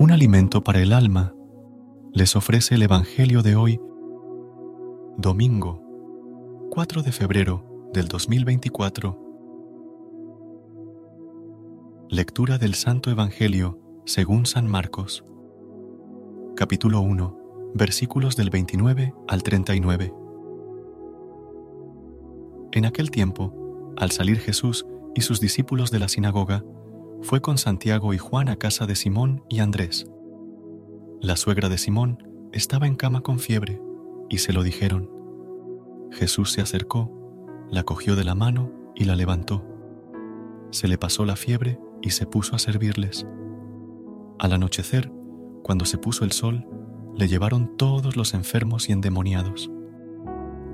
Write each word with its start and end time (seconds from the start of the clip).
Un 0.00 0.12
alimento 0.12 0.62
para 0.62 0.80
el 0.80 0.92
alma 0.92 1.34
les 2.12 2.36
ofrece 2.36 2.76
el 2.76 2.82
Evangelio 2.82 3.42
de 3.42 3.56
hoy, 3.56 3.80
domingo 5.16 5.82
4 6.70 7.02
de 7.02 7.10
febrero 7.10 7.64
del 7.92 8.06
2024. 8.06 9.18
Lectura 12.10 12.58
del 12.58 12.74
Santo 12.74 13.10
Evangelio 13.10 13.80
según 14.06 14.46
San 14.46 14.68
Marcos, 14.68 15.24
capítulo 16.54 17.00
1, 17.00 17.72
versículos 17.74 18.36
del 18.36 18.50
29 18.50 19.12
al 19.26 19.42
39. 19.42 20.14
En 22.70 22.86
aquel 22.86 23.10
tiempo, 23.10 23.92
al 23.96 24.12
salir 24.12 24.38
Jesús 24.38 24.86
y 25.16 25.22
sus 25.22 25.40
discípulos 25.40 25.90
de 25.90 25.98
la 25.98 26.06
sinagoga, 26.06 26.64
fue 27.22 27.40
con 27.40 27.58
Santiago 27.58 28.14
y 28.14 28.18
Juan 28.18 28.48
a 28.48 28.56
casa 28.56 28.86
de 28.86 28.94
Simón 28.94 29.42
y 29.48 29.58
Andrés. 29.60 30.10
La 31.20 31.36
suegra 31.36 31.68
de 31.68 31.78
Simón 31.78 32.22
estaba 32.52 32.86
en 32.86 32.94
cama 32.94 33.22
con 33.22 33.38
fiebre 33.38 33.82
y 34.28 34.38
se 34.38 34.52
lo 34.52 34.62
dijeron. 34.62 35.10
Jesús 36.12 36.52
se 36.52 36.60
acercó, 36.60 37.12
la 37.70 37.82
cogió 37.82 38.14
de 38.16 38.24
la 38.24 38.34
mano 38.34 38.72
y 38.94 39.04
la 39.04 39.16
levantó. 39.16 39.64
Se 40.70 40.86
le 40.86 40.96
pasó 40.96 41.24
la 41.24 41.36
fiebre 41.36 41.78
y 42.02 42.10
se 42.10 42.26
puso 42.26 42.54
a 42.54 42.58
servirles. 42.58 43.26
Al 44.38 44.52
anochecer, 44.52 45.10
cuando 45.62 45.84
se 45.84 45.98
puso 45.98 46.24
el 46.24 46.32
sol, 46.32 46.66
le 47.16 47.26
llevaron 47.26 47.76
todos 47.76 48.16
los 48.16 48.32
enfermos 48.32 48.88
y 48.88 48.92
endemoniados. 48.92 49.70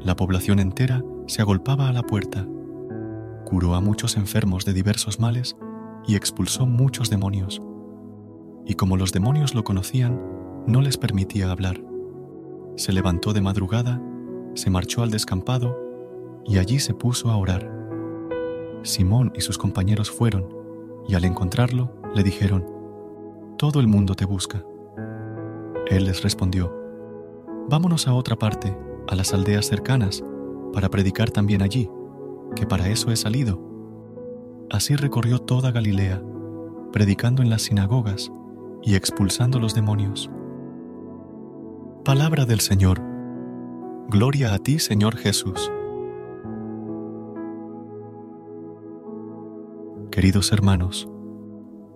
La 0.00 0.16
población 0.16 0.58
entera 0.58 1.04
se 1.26 1.42
agolpaba 1.42 1.88
a 1.88 1.92
la 1.92 2.02
puerta. 2.02 2.48
Curó 3.44 3.74
a 3.74 3.80
muchos 3.80 4.16
enfermos 4.16 4.64
de 4.64 4.72
diversos 4.72 5.20
males 5.20 5.56
y 6.06 6.16
expulsó 6.16 6.66
muchos 6.66 7.10
demonios. 7.10 7.62
Y 8.66 8.74
como 8.74 8.96
los 8.96 9.12
demonios 9.12 9.54
lo 9.54 9.64
conocían, 9.64 10.20
no 10.66 10.80
les 10.80 10.96
permitía 10.96 11.50
hablar. 11.50 11.80
Se 12.76 12.92
levantó 12.92 13.32
de 13.32 13.40
madrugada, 13.40 14.00
se 14.54 14.70
marchó 14.70 15.02
al 15.02 15.10
descampado 15.10 15.76
y 16.44 16.58
allí 16.58 16.78
se 16.78 16.94
puso 16.94 17.30
a 17.30 17.36
orar. 17.36 17.70
Simón 18.82 19.32
y 19.34 19.40
sus 19.40 19.58
compañeros 19.58 20.10
fueron 20.10 20.46
y 21.06 21.14
al 21.14 21.24
encontrarlo 21.24 21.92
le 22.14 22.22
dijeron, 22.22 22.64
Todo 23.56 23.80
el 23.80 23.88
mundo 23.88 24.14
te 24.14 24.24
busca. 24.24 24.64
Él 25.88 26.04
les 26.04 26.22
respondió, 26.22 26.74
Vámonos 27.68 28.08
a 28.08 28.14
otra 28.14 28.36
parte, 28.36 28.76
a 29.08 29.14
las 29.14 29.34
aldeas 29.34 29.66
cercanas, 29.66 30.24
para 30.72 30.88
predicar 30.88 31.30
también 31.30 31.62
allí, 31.62 31.90
que 32.56 32.66
para 32.66 32.88
eso 32.88 33.10
he 33.10 33.16
salido. 33.16 33.69
Así 34.70 34.94
recorrió 34.94 35.40
toda 35.40 35.72
Galilea, 35.72 36.22
predicando 36.92 37.42
en 37.42 37.50
las 37.50 37.62
sinagogas 37.62 38.30
y 38.84 38.94
expulsando 38.94 39.58
los 39.58 39.74
demonios. 39.74 40.30
Palabra 42.04 42.44
del 42.44 42.60
Señor. 42.60 43.02
Gloria 44.08 44.54
a 44.54 44.58
ti, 44.58 44.78
Señor 44.78 45.16
Jesús. 45.16 45.72
Queridos 50.12 50.52
hermanos, 50.52 51.08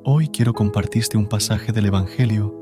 hoy 0.02 0.28
quiero 0.28 0.52
compartirte 0.52 1.16
un 1.16 1.28
pasaje 1.28 1.72
del 1.72 1.86
Evangelio 1.86 2.60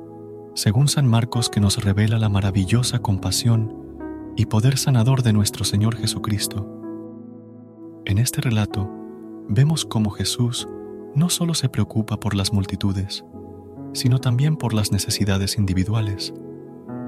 según 0.55 0.89
San 0.89 1.07
Marcos 1.07 1.49
que 1.49 1.61
nos 1.61 1.83
revela 1.83 2.19
la 2.19 2.29
maravillosa 2.29 2.99
compasión 2.99 3.75
y 4.37 4.45
poder 4.45 4.77
sanador 4.77 5.23
de 5.23 5.33
nuestro 5.33 5.65
Señor 5.65 5.97
Jesucristo. 5.97 6.69
En 8.05 8.19
este 8.19 8.43
relato 8.43 9.02
vemos 9.55 9.85
cómo 9.85 10.11
Jesús 10.11 10.67
no 11.15 11.29
solo 11.29 11.53
se 11.53 11.69
preocupa 11.69 12.19
por 12.19 12.35
las 12.35 12.55
multitudes, 12.55 13.23
sino 13.93 14.19
también 14.19 14.57
por 14.57 14.73
las 14.73 14.93
necesidades 14.93 15.59
individuales, 15.59 16.33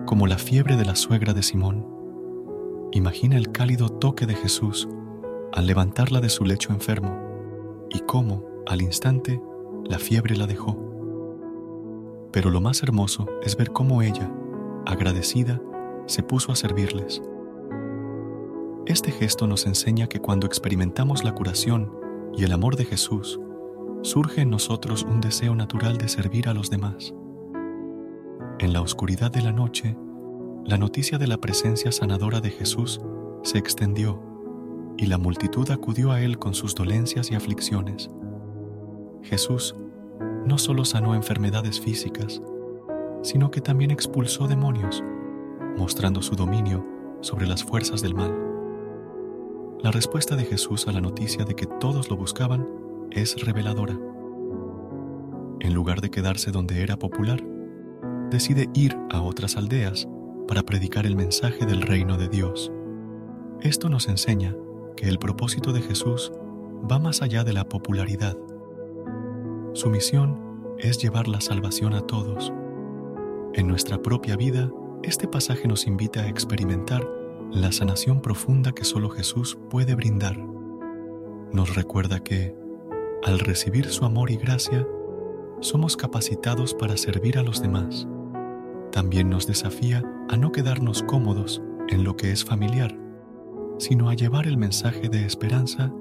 como 0.05 0.27
la 0.27 0.37
fiebre 0.37 0.77
de 0.77 0.85
la 0.85 0.95
suegra 0.95 1.33
de 1.33 1.43
Simón. 1.43 1.87
Imagina 2.93 3.39
el 3.39 3.51
cálido 3.51 3.89
toque 3.89 4.27
de 4.27 4.35
Jesús 4.35 4.87
al 5.55 5.67
levantarla 5.67 6.21
de 6.21 6.29
su 6.29 6.45
lecho 6.45 6.73
enfermo 6.73 7.17
y 7.89 8.01
cómo, 8.01 8.45
al 8.67 8.83
instante, 8.83 9.41
la 9.85 9.99
fiebre 9.99 10.37
la 10.37 10.47
dejó. 10.47 10.77
Pero 12.31 12.51
lo 12.51 12.61
más 12.61 12.83
hermoso 12.83 13.27
es 13.43 13.57
ver 13.57 13.71
cómo 13.71 14.03
ella, 14.03 14.31
agradecida, 14.85 15.63
se 16.05 16.23
puso 16.23 16.53
a 16.53 16.57
servirles. 16.57 17.23
Este 18.85 19.13
gesto 19.13 19.47
nos 19.47 19.65
enseña 19.65 20.09
que 20.09 20.21
cuando 20.21 20.47
experimentamos 20.47 21.25
la 21.25 21.35
curación 21.35 22.04
y 22.37 22.45
el 22.45 22.53
amor 22.53 22.77
de 22.77 22.85
Jesús, 22.85 23.41
surge 24.03 24.43
en 24.43 24.51
nosotros 24.51 25.03
un 25.03 25.21
deseo 25.21 25.55
natural 25.55 25.99
de 25.99 26.09
servir 26.09 26.49
a 26.49 26.55
los 26.55 26.71
demás. 26.71 27.15
En 28.59 28.73
la 28.73 28.81
oscuridad 28.81 29.31
de 29.31 29.43
la 29.43 29.53
noche, 29.53 29.97
la 30.65 30.79
noticia 30.79 31.19
de 31.19 31.27
la 31.27 31.39
presencia 31.39 31.93
sanadora 31.93 32.41
de 32.41 32.51
Jesús 32.51 33.01
se 33.43 33.59
extendió 33.59 34.23
y 34.97 35.07
la 35.07 35.19
multitud 35.19 35.71
acudió 35.71 36.13
a 36.13 36.21
Él 36.21 36.39
con 36.39 36.55
sus 36.55 36.75
dolencias 36.75 37.31
y 37.31 37.35
aflicciones. 37.35 38.11
Jesús 39.23 39.75
no 40.47 40.59
solo 40.59 40.85
sanó 40.85 41.15
enfermedades 41.15 41.81
físicas, 41.81 42.43
sino 43.23 43.51
que 43.51 43.61
también 43.61 43.91
expulsó 43.91 44.47
demonios, 44.47 45.03
mostrando 45.77 46.23
su 46.23 46.37
dominio 46.37 46.87
sobre 47.21 47.47
las 47.47 47.65
fuerzas 47.65 48.03
del 48.03 48.15
mal. 48.15 48.44
La 49.85 49.91
respuesta 49.91 50.35
de 50.35 50.47
Jesús 50.47 50.89
a 50.89 50.93
la 50.93 51.03
noticia 51.03 51.45
de 51.45 51.55
que 51.55 51.67
todos 51.67 52.09
lo 52.09 52.17
buscaban 52.17 52.67
es 53.11 53.39
reveladora. 53.45 53.93
En 55.61 55.75
lugar 55.75 56.01
de 56.01 56.11
quedarse 56.11 56.51
donde 56.51 56.83
era 56.83 56.99
popular, 56.99 57.45
decide 58.31 58.71
ir 58.73 58.97
a 59.11 59.21
otras 59.21 59.59
aldeas 59.59 60.09
para 60.49 60.63
predicar 60.63 61.05
el 61.05 61.17
mensaje 61.17 61.67
del 61.67 61.83
reino 61.83 62.17
de 62.17 62.31
Dios. 62.31 62.73
Esto 63.61 63.91
nos 63.91 64.09
enseña 64.09 64.57
que 64.97 65.07
el 65.07 65.19
propósito 65.19 65.75
de 65.75 65.83
Jesús 65.83 66.33
va 66.91 66.99
más 66.99 67.21
allá 67.21 67.45
de 67.45 67.53
la 67.53 67.69
popularidad. 67.69 68.39
Su 69.75 69.91
misión 69.91 70.41
es 70.79 70.97
llevar 70.97 71.29
la 71.29 71.43
salvación 71.43 71.93
a 71.93 72.01
todos. 72.01 72.55
En 73.53 73.69
nuestra 73.69 74.01
propia 74.01 74.35
vida, 74.35 74.71
este 75.03 75.29
pasaje 75.29 75.69
nos 75.69 75.87
invita 75.87 76.23
a 76.23 76.29
experimentar 76.29 77.07
la 77.55 77.71
sanación 77.71 78.21
profunda 78.21 78.73
que 78.73 78.85
solo 78.85 79.09
Jesús 79.11 79.57
puede 79.71 79.95
brindar. 79.95 80.37
Nos 81.53 81.77
recuerda 81.77 82.19
que, 82.19 82.53
al 83.23 83.39
recibir 83.39 83.87
su 83.91 84.05
amor 84.05 84.33
y 84.33 84.37
gracia, 84.37 84.85
somos 85.61 85.97
capacitados 85.97 86.75
para 86.75 86.97
servir 86.97 87.39
a 87.39 87.45
los 87.45 87.63
demás. 87.63 88.09
También 88.91 89.31
nos 89.31 89.47
desafía 89.47 90.03
a 90.29 90.37
no 90.37 90.51
quedarnos 90.51 91.05
cómodos 91.05 91.63
en 91.89 92.03
lo 92.03 92.17
que 92.17 92.33
es 92.33 92.45
familiar, 92.45 92.99
sino 93.79 94.11
a 94.11 94.15
llevar 94.15 94.49
el 94.49 94.57
mensaje 94.57 95.09
de 95.09 95.25
esperanza 95.25 95.93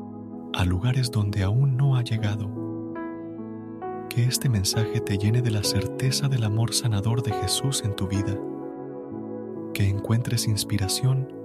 a 0.54 0.66
lugares 0.66 1.12
donde 1.12 1.44
aún 1.44 1.78
no 1.78 1.98
ha 1.98 2.04
llegado. 2.04 2.50
Que 4.10 4.24
este 4.24 4.50
mensaje 4.50 5.02
te 5.02 5.20
llene 5.20 5.44
de 5.44 5.52
la 5.52 5.64
certeza 5.64 6.28
del 6.28 6.46
amor 6.46 6.74
sanador 6.74 7.22
de 7.22 7.32
Jesús 7.32 7.84
en 7.86 7.96
tu 7.96 8.08
vida. 8.08 8.40
Que 9.76 9.88
encuentres 9.88 10.48
inspiración 10.48 11.43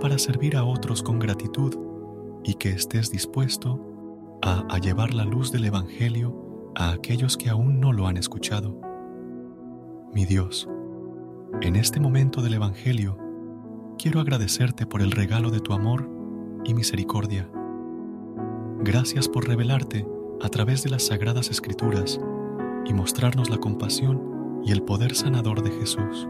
para 0.00 0.18
servir 0.18 0.56
a 0.56 0.64
otros 0.64 1.02
con 1.02 1.18
gratitud 1.18 1.76
y 2.42 2.54
que 2.54 2.70
estés 2.70 3.10
dispuesto 3.10 4.38
a, 4.42 4.78
llevar 4.78 5.12
la 5.12 5.24
luz 5.24 5.52
del 5.52 5.66
Evangelio 5.66 6.72
a 6.74 6.90
aquellos 6.90 7.36
que 7.36 7.50
aún 7.50 7.78
no 7.78 7.92
lo 7.92 8.06
han 8.06 8.16
escuchado. 8.16 8.80
Mi 10.14 10.24
Dios, 10.24 10.68
en 11.60 11.76
este 11.76 12.00
momento 12.00 12.40
del 12.40 12.54
Evangelio, 12.54 13.18
quiero 13.98 14.20
agradecerte 14.20 14.86
por 14.86 15.02
el 15.02 15.12
regalo 15.12 15.50
de 15.50 15.60
tu 15.60 15.74
amor 15.74 16.08
y 16.64 16.72
misericordia. 16.72 17.50
Gracias 18.80 19.28
por 19.28 19.46
revelarte 19.46 20.06
a 20.40 20.48
través 20.48 20.82
de 20.82 20.88
las 20.88 21.06
sagradas 21.06 21.50
escrituras 21.50 22.18
y 22.86 22.94
mostrarnos 22.94 23.50
la 23.50 23.58
compasión 23.58 24.62
y 24.64 24.72
el 24.72 24.82
poder 24.82 25.14
sanador 25.14 25.62
de 25.62 25.70
Jesús. 25.70 26.26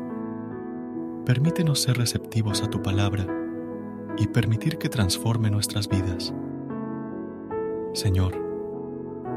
Permítenos 1.25 1.81
ser 1.81 1.97
receptivos 1.97 2.63
a 2.63 2.69
tu 2.69 2.83
palabra 2.83 3.40
y 4.19 4.27
permitir 4.29 4.79
que 4.79 4.89
transforme 4.89 5.51
nuestras 5.51 5.89
vidas. 5.89 6.35
Señor, 7.93 8.51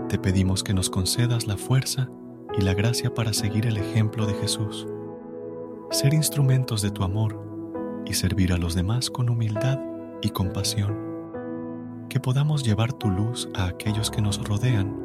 te 0.09 0.19
pedimos 0.19 0.63
que 0.63 0.73
nos 0.73 0.89
concedas 0.89 1.47
la 1.47 1.57
fuerza 1.57 2.09
y 2.57 2.61
la 2.61 2.73
gracia 2.73 3.13
para 3.13 3.33
seguir 3.33 3.65
el 3.65 3.77
ejemplo 3.77 4.25
de 4.25 4.33
Jesús, 4.35 4.87
ser 5.89 6.13
instrumentos 6.13 6.81
de 6.81 6.91
tu 6.91 7.03
amor 7.03 7.39
y 8.05 8.13
servir 8.13 8.53
a 8.53 8.57
los 8.57 8.75
demás 8.75 9.09
con 9.09 9.29
humildad 9.29 9.79
y 10.21 10.29
compasión. 10.29 11.13
Que 12.09 12.19
podamos 12.19 12.63
llevar 12.63 12.93
tu 12.93 13.09
luz 13.09 13.49
a 13.55 13.65
aquellos 13.65 14.11
que 14.11 14.21
nos 14.21 14.43
rodean, 14.47 14.95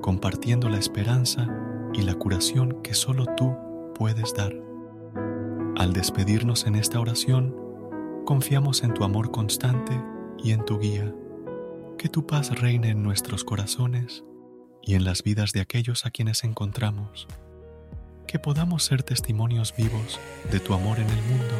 compartiendo 0.00 0.68
la 0.68 0.78
esperanza 0.78 1.48
y 1.92 2.02
la 2.02 2.14
curación 2.14 2.82
que 2.82 2.94
solo 2.94 3.24
tú 3.36 3.56
puedes 3.94 4.34
dar. 4.34 4.54
Al 5.76 5.92
despedirnos 5.92 6.66
en 6.66 6.76
esta 6.76 7.00
oración, 7.00 7.56
confiamos 8.24 8.82
en 8.82 8.94
tu 8.94 9.04
amor 9.04 9.30
constante 9.30 10.00
y 10.42 10.52
en 10.52 10.64
tu 10.64 10.78
guía. 10.78 11.14
Que 11.98 12.08
tu 12.08 12.26
paz 12.26 12.58
reine 12.58 12.90
en 12.90 13.02
nuestros 13.02 13.44
corazones 13.44 14.24
y 14.82 14.94
en 14.94 15.04
las 15.04 15.22
vidas 15.22 15.52
de 15.52 15.60
aquellos 15.60 16.06
a 16.06 16.10
quienes 16.10 16.44
encontramos. 16.44 17.26
Que 18.26 18.38
podamos 18.38 18.84
ser 18.84 19.02
testimonios 19.02 19.74
vivos 19.76 20.18
de 20.50 20.60
tu 20.60 20.74
amor 20.74 20.98
en 20.98 21.08
el 21.08 21.22
mundo. 21.22 21.54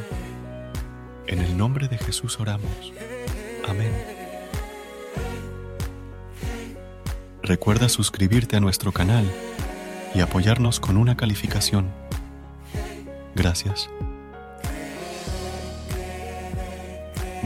En 1.27 1.41
el 1.41 1.57
nombre 1.57 1.89
de 1.89 1.99
Jesús 1.99 2.41
oramos. 2.41 2.93
Amén. 3.69 3.93
Recuerda 7.43 7.89
suscribirte 7.89 8.57
a 8.57 8.61
nuestro 8.61 8.93
canal 8.93 9.25
y 10.15 10.21
apoyarnos 10.21 10.81
con 10.81 10.97
una 10.97 11.17
calificación. 11.17 11.91
Gracias. 13.35 13.89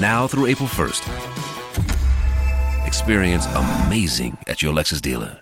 now 0.00 0.26
through 0.26 0.46
April 0.46 0.68
1st. 0.68 1.02
Experience 2.86 3.46
amazing 3.54 4.36
at 4.46 4.62
your 4.62 4.72
Lexus 4.72 5.00
dealer. 5.00 5.41